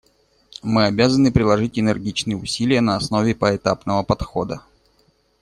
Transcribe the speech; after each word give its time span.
Мы 0.63 0.85
обязаны 0.85 1.31
приложить 1.31 1.77
энергичные 1.77 2.35
усилия 2.35 2.81
на 2.81 2.95
основе 2.95 3.35
поэтапного 3.35 4.01
подхода. 4.01 4.63